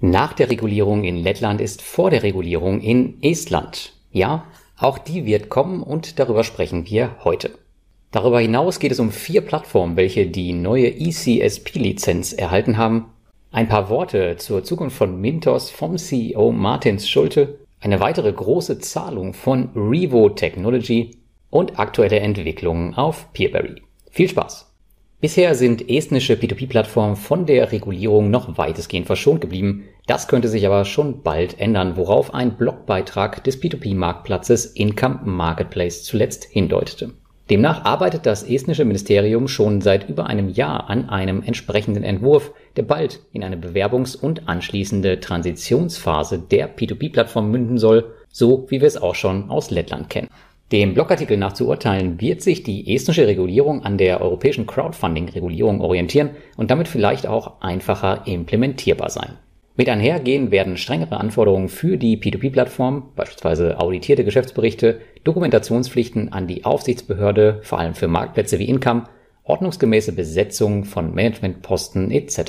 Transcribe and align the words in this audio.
Nach 0.00 0.32
der 0.32 0.48
Regulierung 0.48 1.02
in 1.02 1.16
Lettland 1.16 1.60
ist 1.60 1.82
vor 1.82 2.10
der 2.10 2.22
Regulierung 2.22 2.80
in 2.80 3.20
Estland. 3.20 3.94
Ja, 4.12 4.44
auch 4.78 4.96
die 4.96 5.26
wird 5.26 5.48
kommen 5.48 5.82
und 5.82 6.20
darüber 6.20 6.44
sprechen 6.44 6.86
wir 6.86 7.16
heute. 7.24 7.50
Darüber 8.12 8.38
hinaus 8.38 8.78
geht 8.78 8.92
es 8.92 9.00
um 9.00 9.10
vier 9.10 9.40
Plattformen, 9.40 9.96
welche 9.96 10.28
die 10.28 10.52
neue 10.52 10.88
ECSP-Lizenz 10.88 12.32
erhalten 12.32 12.76
haben. 12.76 13.06
Ein 13.50 13.68
paar 13.68 13.90
Worte 13.90 14.36
zur 14.36 14.62
Zukunft 14.62 14.96
von 14.96 15.20
Mintos 15.20 15.70
vom 15.70 15.98
CEO 15.98 16.52
Martins 16.52 17.08
Schulte, 17.08 17.58
eine 17.80 17.98
weitere 17.98 18.32
große 18.32 18.78
Zahlung 18.78 19.34
von 19.34 19.70
Revo 19.74 20.28
Technology 20.28 21.10
und 21.50 21.80
aktuelle 21.80 22.20
Entwicklungen 22.20 22.94
auf 22.94 23.32
Peerberry. 23.32 23.82
Viel 24.12 24.28
Spaß! 24.28 24.67
Bisher 25.20 25.56
sind 25.56 25.90
estnische 25.90 26.34
P2P-Plattformen 26.34 27.16
von 27.16 27.44
der 27.44 27.72
Regulierung 27.72 28.30
noch 28.30 28.56
weitestgehend 28.56 29.08
verschont 29.08 29.40
geblieben. 29.40 29.88
Das 30.06 30.28
könnte 30.28 30.46
sich 30.46 30.64
aber 30.64 30.84
schon 30.84 31.24
bald 31.24 31.58
ändern, 31.58 31.96
worauf 31.96 32.32
ein 32.32 32.56
Blogbeitrag 32.56 33.42
des 33.42 33.60
P2P-Marktplatzes 33.60 34.66
Income 34.66 35.22
Marketplace 35.24 36.04
zuletzt 36.04 36.44
hindeutete. 36.44 37.14
Demnach 37.50 37.84
arbeitet 37.84 38.26
das 38.26 38.44
estnische 38.44 38.84
Ministerium 38.84 39.48
schon 39.48 39.80
seit 39.80 40.08
über 40.08 40.26
einem 40.26 40.50
Jahr 40.50 40.88
an 40.88 41.08
einem 41.08 41.42
entsprechenden 41.42 42.04
Entwurf, 42.04 42.52
der 42.76 42.84
bald 42.84 43.18
in 43.32 43.42
eine 43.42 43.56
Bewerbungs- 43.56 44.16
und 44.16 44.48
anschließende 44.48 45.18
Transitionsphase 45.18 46.38
der 46.38 46.76
P2P-Plattform 46.76 47.50
münden 47.50 47.78
soll, 47.78 48.14
so 48.30 48.66
wie 48.68 48.80
wir 48.80 48.86
es 48.86 48.96
auch 48.96 49.16
schon 49.16 49.50
aus 49.50 49.72
Lettland 49.72 50.10
kennen. 50.10 50.28
Dem 50.70 50.92
Blogartikel 50.92 51.38
nach 51.38 51.54
zu 51.54 51.66
urteilen, 51.66 52.20
wird 52.20 52.42
sich 52.42 52.62
die 52.62 52.94
estnische 52.94 53.26
Regulierung 53.26 53.84
an 53.84 53.96
der 53.96 54.20
europäischen 54.20 54.66
Crowdfunding-Regulierung 54.66 55.80
orientieren 55.80 56.30
und 56.58 56.70
damit 56.70 56.88
vielleicht 56.88 57.26
auch 57.26 57.62
einfacher 57.62 58.26
implementierbar 58.26 59.08
sein. 59.08 59.38
Mit 59.76 59.88
einhergehen 59.88 60.50
werden 60.50 60.76
strengere 60.76 61.18
Anforderungen 61.18 61.68
für 61.68 61.96
die 61.96 62.18
P2P-Plattform, 62.18 63.10
beispielsweise 63.16 63.80
auditierte 63.80 64.24
Geschäftsberichte, 64.24 65.00
Dokumentationspflichten 65.24 66.32
an 66.32 66.46
die 66.46 66.64
Aufsichtsbehörde, 66.64 67.60
vor 67.62 67.78
allem 67.78 67.94
für 67.94 68.08
Marktplätze 68.08 68.58
wie 68.58 68.68
Income, 68.68 69.04
ordnungsgemäße 69.44 70.12
Besetzung 70.12 70.84
von 70.84 71.14
Managementposten 71.14 72.10
etc. 72.10 72.40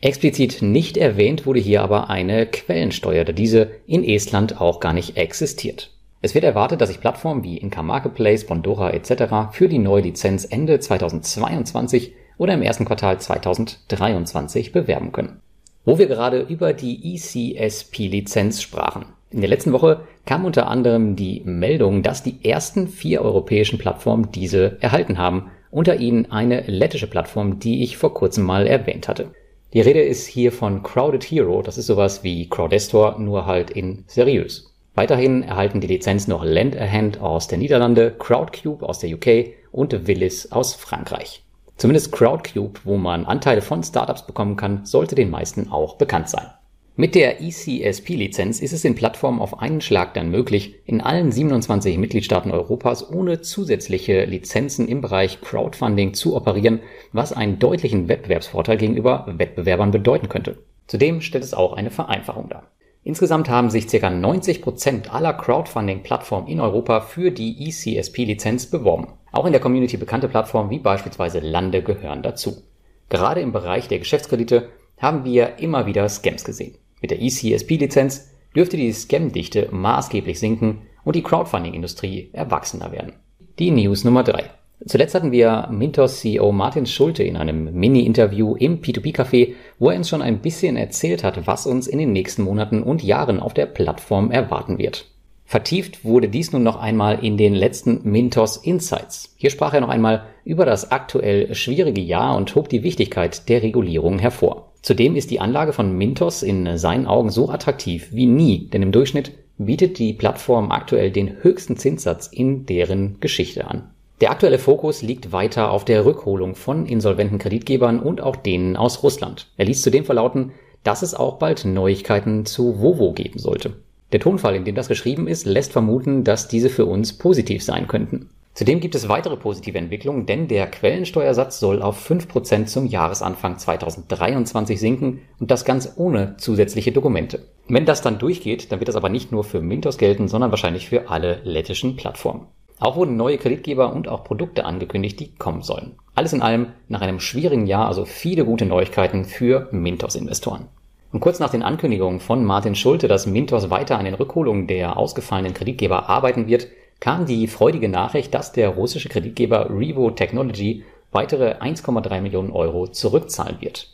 Explizit 0.00 0.62
nicht 0.62 0.96
erwähnt 0.96 1.46
wurde 1.46 1.60
hier 1.60 1.82
aber 1.82 2.10
eine 2.10 2.46
Quellensteuer, 2.46 3.24
da 3.24 3.32
diese 3.32 3.72
in 3.86 4.04
Estland 4.04 4.60
auch 4.60 4.78
gar 4.78 4.92
nicht 4.92 5.16
existiert. 5.16 5.90
Es 6.22 6.34
wird 6.34 6.44
erwartet, 6.44 6.82
dass 6.82 6.90
sich 6.90 7.00
Plattformen 7.00 7.44
wie 7.44 7.56
Inka 7.56 7.82
Marketplace, 7.82 8.44
Bondora 8.44 8.90
etc. 8.90 9.52
für 9.52 9.68
die 9.68 9.78
neue 9.78 10.02
Lizenz 10.02 10.44
Ende 10.44 10.78
2022 10.78 12.12
oder 12.36 12.52
im 12.52 12.62
ersten 12.62 12.84
Quartal 12.84 13.18
2023 13.18 14.72
bewerben 14.72 15.12
können. 15.12 15.40
Wo 15.86 15.98
wir 15.98 16.06
gerade 16.08 16.40
über 16.40 16.74
die 16.74 17.14
ECSP-Lizenz 17.14 18.60
sprachen. 18.60 19.06
In 19.30 19.40
der 19.40 19.48
letzten 19.48 19.72
Woche 19.72 20.02
kam 20.26 20.44
unter 20.44 20.66
anderem 20.66 21.16
die 21.16 21.40
Meldung, 21.46 22.02
dass 22.02 22.22
die 22.22 22.44
ersten 22.44 22.88
vier 22.88 23.22
europäischen 23.22 23.78
Plattformen 23.78 24.30
diese 24.30 24.76
erhalten 24.82 25.16
haben, 25.16 25.50
unter 25.70 25.96
ihnen 25.96 26.30
eine 26.30 26.62
lettische 26.62 27.06
Plattform, 27.06 27.60
die 27.60 27.82
ich 27.82 27.96
vor 27.96 28.12
kurzem 28.12 28.44
mal 28.44 28.66
erwähnt 28.66 29.08
hatte. 29.08 29.30
Die 29.72 29.80
Rede 29.80 30.02
ist 30.02 30.26
hier 30.26 30.52
von 30.52 30.82
Crowded 30.82 31.22
Hero, 31.22 31.62
das 31.62 31.78
ist 31.78 31.86
sowas 31.86 32.24
wie 32.24 32.48
Crowdestor, 32.48 33.18
nur 33.18 33.46
halt 33.46 33.70
in 33.70 34.04
seriös. 34.06 34.70
Weiterhin 35.00 35.42
erhalten 35.42 35.80
die 35.80 35.86
Lizenz 35.86 36.28
noch 36.28 36.44
Lend 36.44 36.76
a 36.76 36.86
Hand 36.86 37.22
aus 37.22 37.48
der 37.48 37.56
Niederlande, 37.56 38.14
Crowdcube 38.18 38.86
aus 38.86 38.98
der 38.98 39.14
UK 39.14 39.54
und 39.72 40.06
Willis 40.06 40.52
aus 40.52 40.74
Frankreich. 40.74 41.42
Zumindest 41.78 42.12
Crowdcube, 42.12 42.80
wo 42.84 42.98
man 42.98 43.24
Anteile 43.24 43.62
von 43.62 43.82
Startups 43.82 44.26
bekommen 44.26 44.56
kann, 44.56 44.84
sollte 44.84 45.14
den 45.14 45.30
meisten 45.30 45.70
auch 45.70 45.96
bekannt 45.96 46.28
sein. 46.28 46.48
Mit 46.96 47.14
der 47.14 47.40
ECSP-Lizenz 47.40 48.60
ist 48.60 48.74
es 48.74 48.82
den 48.82 48.94
Plattformen 48.94 49.40
auf 49.40 49.60
einen 49.62 49.80
Schlag 49.80 50.12
dann 50.12 50.30
möglich, 50.30 50.74
in 50.84 51.00
allen 51.00 51.32
27 51.32 51.96
Mitgliedstaaten 51.96 52.52
Europas 52.52 53.10
ohne 53.10 53.40
zusätzliche 53.40 54.26
Lizenzen 54.26 54.86
im 54.86 55.00
Bereich 55.00 55.40
Crowdfunding 55.40 56.12
zu 56.12 56.36
operieren, 56.36 56.80
was 57.14 57.32
einen 57.32 57.58
deutlichen 57.58 58.08
Wettbewerbsvorteil 58.08 58.76
gegenüber 58.76 59.24
Wettbewerbern 59.38 59.92
bedeuten 59.92 60.28
könnte. 60.28 60.58
Zudem 60.88 61.22
stellt 61.22 61.44
es 61.44 61.54
auch 61.54 61.72
eine 61.72 61.90
Vereinfachung 61.90 62.50
dar. 62.50 62.64
Insgesamt 63.02 63.48
haben 63.48 63.70
sich 63.70 63.86
ca. 63.88 64.10
90 64.10 64.60
Prozent 64.60 65.12
aller 65.12 65.32
Crowdfunding-Plattformen 65.32 66.48
in 66.48 66.60
Europa 66.60 67.00
für 67.00 67.30
die 67.30 67.66
ECSP-Lizenz 67.68 68.66
beworben. 68.66 69.08
Auch 69.32 69.46
in 69.46 69.52
der 69.52 69.60
Community 69.60 69.96
bekannte 69.96 70.28
Plattformen 70.28 70.70
wie 70.70 70.78
beispielsweise 70.78 71.40
Lande 71.40 71.82
gehören 71.82 72.22
dazu. 72.22 72.62
Gerade 73.08 73.40
im 73.40 73.52
Bereich 73.52 73.88
der 73.88 74.00
Geschäftskredite 74.00 74.68
haben 74.98 75.24
wir 75.24 75.58
immer 75.58 75.86
wieder 75.86 76.08
Scams 76.08 76.44
gesehen. 76.44 76.76
Mit 77.00 77.10
der 77.10 77.22
ECSP-Lizenz 77.22 78.30
dürfte 78.54 78.76
die 78.76 78.92
Scam-Dichte 78.92 79.68
maßgeblich 79.70 80.38
sinken 80.38 80.82
und 81.04 81.16
die 81.16 81.22
Crowdfunding-Industrie 81.22 82.30
erwachsener 82.32 82.92
werden. 82.92 83.14
Die 83.58 83.70
News 83.70 84.04
Nummer 84.04 84.24
3. 84.24 84.50
Zuletzt 84.86 85.14
hatten 85.14 85.30
wir 85.30 85.68
Mintos 85.70 86.20
CEO 86.20 86.52
Martin 86.52 86.86
Schulte 86.86 87.22
in 87.22 87.36
einem 87.36 87.74
Mini-Interview 87.74 88.56
im 88.56 88.80
P2P-Café, 88.80 89.54
wo 89.78 89.90
er 89.90 89.98
uns 89.98 90.08
schon 90.08 90.22
ein 90.22 90.40
bisschen 90.40 90.76
erzählt 90.76 91.22
hat, 91.22 91.46
was 91.46 91.66
uns 91.66 91.86
in 91.86 91.98
den 91.98 92.12
nächsten 92.12 92.42
Monaten 92.42 92.82
und 92.82 93.02
Jahren 93.02 93.40
auf 93.40 93.52
der 93.52 93.66
Plattform 93.66 94.30
erwarten 94.30 94.78
wird. 94.78 95.06
Vertieft 95.44 96.04
wurde 96.04 96.28
dies 96.28 96.52
nun 96.52 96.62
noch 96.62 96.80
einmal 96.80 97.22
in 97.22 97.36
den 97.36 97.54
letzten 97.54 98.08
Mintos 98.10 98.56
Insights. 98.56 99.34
Hier 99.36 99.50
sprach 99.50 99.74
er 99.74 99.82
noch 99.82 99.88
einmal 99.90 100.24
über 100.44 100.64
das 100.64 100.92
aktuell 100.92 101.54
schwierige 101.54 102.00
Jahr 102.00 102.36
und 102.36 102.54
hob 102.54 102.70
die 102.70 102.82
Wichtigkeit 102.82 103.48
der 103.50 103.62
Regulierung 103.62 104.18
hervor. 104.18 104.72
Zudem 104.80 105.14
ist 105.14 105.30
die 105.30 105.40
Anlage 105.40 105.74
von 105.74 105.92
Mintos 105.92 106.42
in 106.42 106.78
seinen 106.78 107.06
Augen 107.06 107.28
so 107.28 107.50
attraktiv 107.50 108.08
wie 108.12 108.26
nie, 108.26 108.68
denn 108.68 108.80
im 108.80 108.92
Durchschnitt 108.92 109.32
bietet 109.58 109.98
die 109.98 110.14
Plattform 110.14 110.70
aktuell 110.70 111.10
den 111.10 111.42
höchsten 111.42 111.76
Zinssatz 111.76 112.28
in 112.28 112.64
deren 112.64 113.20
Geschichte 113.20 113.66
an. 113.66 113.90
Der 114.20 114.30
aktuelle 114.30 114.58
Fokus 114.58 115.00
liegt 115.00 115.32
weiter 115.32 115.70
auf 115.70 115.86
der 115.86 116.04
Rückholung 116.04 116.54
von 116.54 116.84
insolventen 116.84 117.38
Kreditgebern 117.38 118.00
und 118.00 118.20
auch 118.20 118.36
denen 118.36 118.76
aus 118.76 119.02
Russland. 119.02 119.46
Er 119.56 119.64
ließ 119.64 119.80
zudem 119.80 120.04
verlauten, 120.04 120.52
dass 120.82 121.00
es 121.00 121.14
auch 121.14 121.38
bald 121.38 121.64
Neuigkeiten 121.64 122.44
zu 122.44 122.82
Vovo 122.82 123.12
geben 123.12 123.38
sollte. 123.38 123.76
Der 124.12 124.20
Tonfall, 124.20 124.56
in 124.56 124.64
dem 124.64 124.74
das 124.74 124.88
geschrieben 124.88 125.26
ist, 125.26 125.46
lässt 125.46 125.72
vermuten, 125.72 126.22
dass 126.22 126.48
diese 126.48 126.68
für 126.68 126.84
uns 126.84 127.16
positiv 127.16 127.62
sein 127.62 127.88
könnten. 127.88 128.28
Zudem 128.52 128.80
gibt 128.80 128.94
es 128.94 129.08
weitere 129.08 129.38
positive 129.38 129.78
Entwicklungen, 129.78 130.26
denn 130.26 130.48
der 130.48 130.66
Quellensteuersatz 130.66 131.58
soll 131.58 131.80
auf 131.80 132.10
5% 132.10 132.66
zum 132.66 132.84
Jahresanfang 132.84 133.56
2023 133.56 134.78
sinken 134.78 135.20
und 135.38 135.50
das 135.50 135.64
ganz 135.64 135.94
ohne 135.96 136.36
zusätzliche 136.36 136.92
Dokumente. 136.92 137.46
Wenn 137.68 137.86
das 137.86 138.02
dann 138.02 138.18
durchgeht, 138.18 138.70
dann 138.70 138.80
wird 138.80 138.88
das 138.88 138.96
aber 138.96 139.08
nicht 139.08 139.32
nur 139.32 139.44
für 139.44 139.62
Mintos 139.62 139.96
gelten, 139.96 140.28
sondern 140.28 140.50
wahrscheinlich 140.50 140.88
für 140.88 141.08
alle 141.08 141.40
lettischen 141.44 141.96
Plattformen. 141.96 142.48
Auch 142.80 142.96
wurden 142.96 143.16
neue 143.16 143.36
Kreditgeber 143.36 143.92
und 143.92 144.08
auch 144.08 144.24
Produkte 144.24 144.64
angekündigt, 144.64 145.20
die 145.20 145.34
kommen 145.34 145.60
sollen. 145.60 145.96
Alles 146.14 146.32
in 146.32 146.40
allem 146.40 146.68
nach 146.88 147.02
einem 147.02 147.20
schwierigen 147.20 147.66
Jahr 147.66 147.86
also 147.86 148.06
viele 148.06 148.46
gute 148.46 148.64
Neuigkeiten 148.64 149.26
für 149.26 149.68
Mintos-Investoren. 149.70 150.66
Und 151.12 151.20
kurz 151.20 151.40
nach 151.40 151.50
den 151.50 151.62
Ankündigungen 151.62 152.20
von 152.20 152.42
Martin 152.42 152.74
Schulte, 152.74 153.06
dass 153.06 153.26
Mintos 153.26 153.68
weiter 153.68 153.98
an 153.98 154.06
den 154.06 154.14
Rückholungen 154.14 154.66
der 154.66 154.96
ausgefallenen 154.96 155.52
Kreditgeber 155.52 156.08
arbeiten 156.08 156.46
wird, 156.46 156.68
kam 157.00 157.26
die 157.26 157.48
freudige 157.48 157.90
Nachricht, 157.90 158.32
dass 158.32 158.52
der 158.52 158.70
russische 158.70 159.10
Kreditgeber 159.10 159.68
Revo 159.68 160.10
Technology 160.10 160.84
weitere 161.12 161.56
1,3 161.56 162.22
Millionen 162.22 162.50
Euro 162.50 162.86
zurückzahlen 162.86 163.60
wird. 163.60 163.88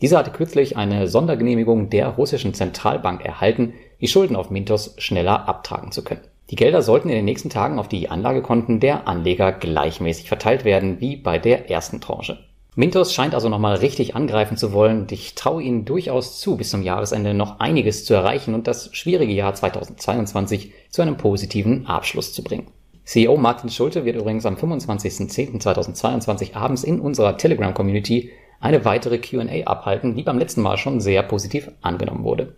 Dieser 0.00 0.18
hatte 0.18 0.30
kürzlich 0.30 0.78
eine 0.78 1.08
Sondergenehmigung 1.08 1.90
der 1.90 2.08
russischen 2.08 2.54
Zentralbank 2.54 3.22
erhalten, 3.22 3.74
die 4.00 4.08
Schulden 4.08 4.36
auf 4.36 4.50
Mintos 4.50 4.94
schneller 4.96 5.46
abtragen 5.46 5.92
zu 5.92 6.02
können. 6.02 6.29
Die 6.50 6.56
Gelder 6.56 6.82
sollten 6.82 7.08
in 7.08 7.14
den 7.14 7.24
nächsten 7.24 7.48
Tagen 7.48 7.78
auf 7.78 7.86
die 7.86 8.10
Anlagekonten 8.10 8.80
der 8.80 9.06
Anleger 9.06 9.52
gleichmäßig 9.52 10.26
verteilt 10.26 10.64
werden, 10.64 11.00
wie 11.00 11.14
bei 11.16 11.38
der 11.38 11.70
ersten 11.70 12.00
Tranche. 12.00 12.38
Mintos 12.74 13.14
scheint 13.14 13.34
also 13.34 13.48
nochmal 13.48 13.76
richtig 13.76 14.16
angreifen 14.16 14.56
zu 14.56 14.72
wollen 14.72 15.02
und 15.02 15.12
ich 15.12 15.36
traue 15.36 15.62
ihnen 15.62 15.84
durchaus 15.84 16.40
zu, 16.40 16.56
bis 16.56 16.70
zum 16.70 16.82
Jahresende 16.82 17.34
noch 17.34 17.60
einiges 17.60 18.04
zu 18.04 18.14
erreichen 18.14 18.54
und 18.54 18.66
das 18.66 18.90
schwierige 18.92 19.32
Jahr 19.32 19.54
2022 19.54 20.72
zu 20.88 21.02
einem 21.02 21.16
positiven 21.16 21.86
Abschluss 21.86 22.32
zu 22.32 22.42
bringen. 22.42 22.66
CEO 23.04 23.36
Martin 23.36 23.70
Schulte 23.70 24.04
wird 24.04 24.16
übrigens 24.16 24.46
am 24.46 24.54
25.10.2022 24.56 26.54
abends 26.54 26.84
in 26.84 27.00
unserer 27.00 27.36
Telegram-Community 27.36 28.30
eine 28.60 28.84
weitere 28.84 29.18
Q&A 29.18 29.66
abhalten, 29.66 30.16
die 30.16 30.22
beim 30.22 30.38
letzten 30.38 30.62
Mal 30.62 30.78
schon 30.78 31.00
sehr 31.00 31.22
positiv 31.22 31.70
angenommen 31.80 32.24
wurde. 32.24 32.56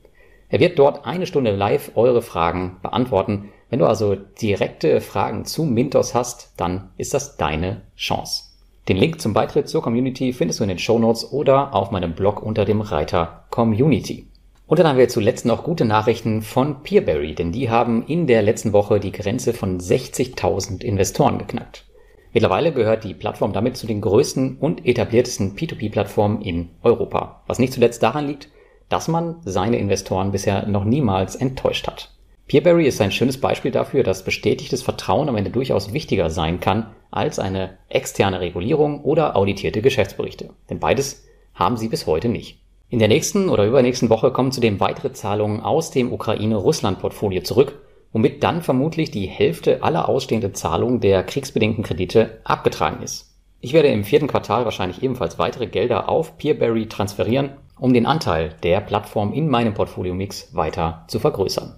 Er 0.50 0.60
wird 0.60 0.78
dort 0.78 1.06
eine 1.06 1.26
Stunde 1.26 1.56
live 1.56 1.92
eure 1.94 2.20
Fragen 2.20 2.76
beantworten. 2.82 3.48
Wenn 3.72 3.78
du 3.78 3.86
also 3.86 4.16
direkte 4.16 5.00
Fragen 5.00 5.46
zu 5.46 5.64
Mintos 5.64 6.14
hast, 6.14 6.52
dann 6.58 6.90
ist 6.98 7.14
das 7.14 7.38
deine 7.38 7.80
Chance. 7.96 8.42
Den 8.86 8.98
Link 8.98 9.18
zum 9.18 9.32
Beitritt 9.32 9.66
zur 9.66 9.80
Community 9.80 10.34
findest 10.34 10.60
du 10.60 10.64
in 10.64 10.68
den 10.68 10.78
Show 10.78 10.98
Notes 10.98 11.32
oder 11.32 11.74
auf 11.74 11.90
meinem 11.90 12.12
Blog 12.12 12.42
unter 12.42 12.66
dem 12.66 12.82
Reiter 12.82 13.44
Community. 13.48 14.26
Und 14.66 14.78
dann 14.78 14.86
haben 14.86 14.98
wir 14.98 15.08
zuletzt 15.08 15.46
noch 15.46 15.64
gute 15.64 15.86
Nachrichten 15.86 16.42
von 16.42 16.82
Peerberry, 16.82 17.34
denn 17.34 17.50
die 17.50 17.70
haben 17.70 18.04
in 18.06 18.26
der 18.26 18.42
letzten 18.42 18.74
Woche 18.74 19.00
die 19.00 19.10
Grenze 19.10 19.54
von 19.54 19.80
60.000 19.80 20.84
Investoren 20.84 21.38
geknackt. 21.38 21.86
Mittlerweile 22.34 22.72
gehört 22.72 23.04
die 23.04 23.14
Plattform 23.14 23.54
damit 23.54 23.78
zu 23.78 23.86
den 23.86 24.02
größten 24.02 24.58
und 24.58 24.84
etabliertesten 24.84 25.56
P2P-Plattformen 25.56 26.42
in 26.42 26.68
Europa. 26.82 27.40
Was 27.46 27.58
nicht 27.58 27.72
zuletzt 27.72 28.02
daran 28.02 28.26
liegt, 28.26 28.50
dass 28.90 29.08
man 29.08 29.36
seine 29.46 29.78
Investoren 29.78 30.30
bisher 30.30 30.66
noch 30.66 30.84
niemals 30.84 31.36
enttäuscht 31.36 31.86
hat. 31.86 32.10
Peerberry 32.46 32.86
ist 32.86 33.00
ein 33.00 33.12
schönes 33.12 33.40
Beispiel 33.40 33.70
dafür, 33.70 34.02
dass 34.02 34.24
bestätigtes 34.24 34.82
Vertrauen 34.82 35.28
am 35.28 35.36
Ende 35.36 35.50
durchaus 35.50 35.92
wichtiger 35.92 36.28
sein 36.28 36.60
kann 36.60 36.94
als 37.10 37.38
eine 37.38 37.78
externe 37.88 38.40
Regulierung 38.40 39.02
oder 39.02 39.36
auditierte 39.36 39.82
Geschäftsberichte. 39.82 40.50
Denn 40.68 40.80
beides 40.80 41.24
haben 41.54 41.76
sie 41.76 41.88
bis 41.88 42.06
heute 42.06 42.28
nicht. 42.28 42.58
In 42.88 42.98
der 42.98 43.08
nächsten 43.08 43.48
oder 43.48 43.64
übernächsten 43.64 44.10
Woche 44.10 44.32
kommen 44.32 44.52
zudem 44.52 44.80
weitere 44.80 45.12
Zahlungen 45.12 45.60
aus 45.60 45.90
dem 45.90 46.12
Ukraine-Russland-Portfolio 46.12 47.42
zurück, 47.42 47.80
womit 48.12 48.42
dann 48.42 48.60
vermutlich 48.60 49.10
die 49.10 49.26
Hälfte 49.26 49.82
aller 49.82 50.08
ausstehenden 50.08 50.54
Zahlungen 50.54 51.00
der 51.00 51.22
kriegsbedingten 51.22 51.84
Kredite 51.84 52.40
abgetragen 52.44 53.02
ist. 53.02 53.34
Ich 53.60 53.72
werde 53.72 53.88
im 53.88 54.04
vierten 54.04 54.26
Quartal 54.26 54.64
wahrscheinlich 54.64 55.02
ebenfalls 55.02 55.38
weitere 55.38 55.68
Gelder 55.68 56.08
auf 56.08 56.36
Peerberry 56.36 56.86
transferieren, 56.86 57.52
um 57.78 57.94
den 57.94 58.06
Anteil 58.06 58.50
der 58.62 58.80
Plattform 58.80 59.32
in 59.32 59.48
meinem 59.48 59.72
Portfolio-Mix 59.72 60.54
weiter 60.54 61.04
zu 61.08 61.18
vergrößern. 61.18 61.76